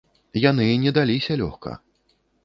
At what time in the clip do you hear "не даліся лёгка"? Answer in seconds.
0.83-1.71